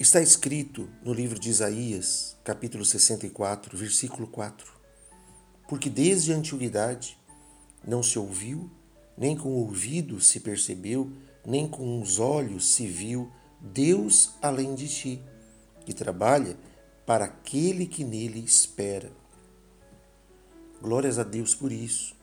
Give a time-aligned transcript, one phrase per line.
[0.00, 4.72] Está escrito no livro de Isaías, capítulo 64, versículo 4:
[5.68, 7.18] Porque desde a antiguidade
[7.86, 8.70] não se ouviu,
[9.14, 11.12] nem com o ouvido se percebeu,
[11.44, 15.22] nem com os olhos se viu Deus além de ti,
[15.84, 16.56] que trabalha
[17.04, 19.12] para aquele que nele espera.
[20.80, 22.16] Glórias a Deus por isso.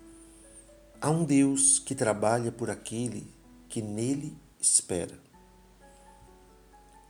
[1.00, 3.32] Há um Deus que trabalha por aquele
[3.70, 5.27] que nele espera.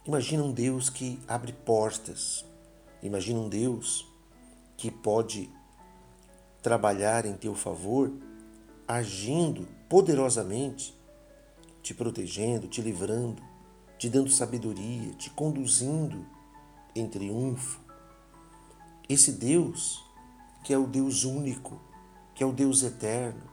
[0.07, 2.45] Imagina um Deus que abre portas.
[3.03, 4.07] Imagina um Deus
[4.77, 5.51] que pode
[6.61, 8.13] trabalhar em teu favor,
[8.87, 10.97] agindo poderosamente,
[11.83, 13.43] te protegendo, te livrando,
[13.97, 16.25] te dando sabedoria, te conduzindo
[16.95, 17.81] em triunfo.
[19.09, 20.05] Esse Deus,
[20.63, 21.81] que é o Deus único,
[22.33, 23.43] que é o Deus eterno,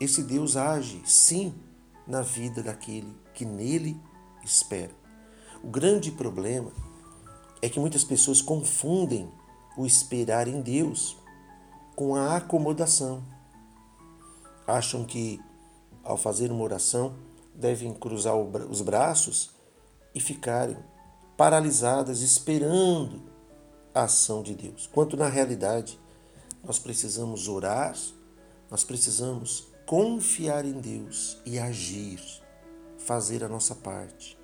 [0.00, 1.52] esse Deus age, sim,
[2.06, 4.00] na vida daquele que nele
[4.44, 5.07] espera.
[5.62, 6.70] O grande problema
[7.60, 9.30] é que muitas pessoas confundem
[9.76, 11.16] o esperar em Deus
[11.96, 13.22] com a acomodação.
[14.66, 15.40] Acham que
[16.04, 17.14] ao fazer uma oração
[17.54, 19.50] devem cruzar os braços
[20.14, 20.76] e ficarem
[21.36, 23.22] paralisadas esperando
[23.92, 24.88] a ação de Deus.
[24.92, 25.98] Quanto na realidade
[26.62, 27.96] nós precisamos orar,
[28.70, 32.22] nós precisamos confiar em Deus e agir,
[32.96, 34.37] fazer a nossa parte.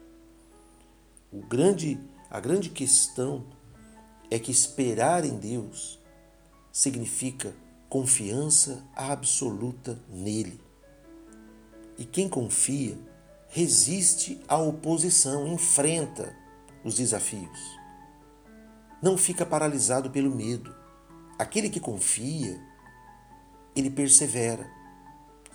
[1.35, 1.99] O grande,
[2.31, 3.45] a grande questão
[4.31, 5.99] é que esperar em Deus
[6.71, 7.53] significa
[7.89, 10.61] confiança absoluta nele.
[11.99, 12.97] E quem confia
[13.49, 16.33] resiste à oposição, enfrenta
[16.85, 17.59] os desafios.
[19.03, 20.73] Não fica paralisado pelo medo.
[21.37, 22.63] Aquele que confia,
[23.75, 24.71] ele persevera,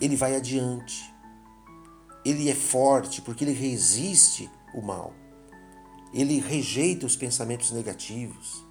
[0.01, 1.15] ele vai adiante.
[2.25, 5.13] Ele é forte porque ele resiste o mal
[6.13, 8.63] ele rejeita os pensamentos negativos,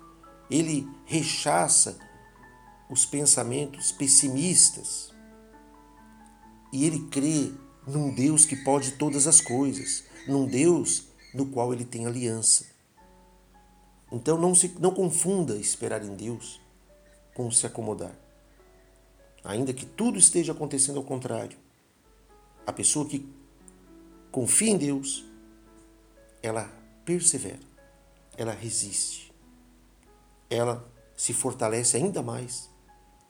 [0.51, 1.99] ele rechaça
[2.91, 5.13] os pensamentos pessimistas
[6.73, 7.53] e ele crê
[7.87, 12.67] num Deus que pode todas as coisas, num Deus no qual ele tem aliança.
[14.11, 16.61] Então não se não confunda esperar em Deus
[17.35, 18.15] com se acomodar.
[19.45, 21.57] Ainda que tudo esteja acontecendo ao contrário,
[22.67, 23.27] a pessoa que
[24.31, 25.25] confia em Deus,
[26.43, 26.71] ela
[27.09, 27.61] persevera,
[28.37, 29.33] ela resiste,
[30.51, 30.87] ela
[31.17, 32.69] se fortalece ainda mais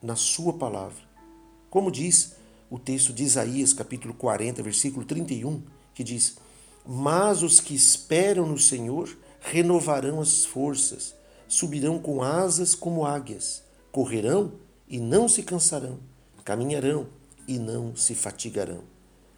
[0.02, 1.04] na Sua palavra.
[1.70, 2.34] Como diz
[2.68, 5.62] o texto de Isaías, capítulo 40, versículo 31,
[5.94, 6.38] que diz:
[6.84, 11.14] Mas os que esperam no Senhor renovarão as forças,
[11.46, 13.62] subirão com asas como águias,
[13.92, 14.54] correrão
[14.88, 16.00] e não se cansarão,
[16.44, 17.06] caminharão
[17.46, 18.97] e não se fatigarão.